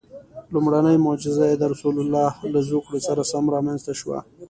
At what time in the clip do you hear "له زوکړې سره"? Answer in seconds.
2.53-3.21